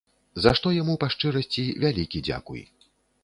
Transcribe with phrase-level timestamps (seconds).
[0.43, 2.65] За што яму, па шчырасці, вялікі дзякуй.